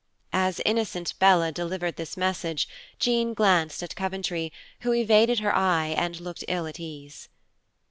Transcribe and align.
As 0.33 0.59
innocent 0.65 1.13
Bella 1.19 1.51
delivered 1.51 1.95
this 1.95 2.17
message, 2.17 2.67
Jean 2.97 3.35
glanced 3.35 3.83
at 3.83 3.95
Coventry, 3.95 4.51
who 4.79 4.93
evaded 4.93 5.41
her 5.41 5.55
eye 5.55 5.93
and 5.95 6.19
looked 6.19 6.43
ill 6.47 6.65
at 6.65 6.79
ease. 6.79 7.29